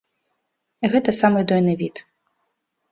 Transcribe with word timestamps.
Гэта 0.93 1.15
самы 1.21 1.39
дойны 1.53 1.73
від. 1.85 1.95